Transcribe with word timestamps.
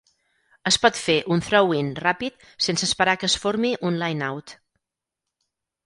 Es 0.71 0.79
pot 0.85 1.01
fer 1.01 1.17
un 1.35 1.43
"throw-in" 1.49 1.93
ràpid 2.01 2.49
sense 2.71 2.89
esperar 2.91 3.17
que 3.25 3.31
es 3.31 3.39
formi 3.45 3.75
un 3.91 4.05
"line-out". 4.07 4.59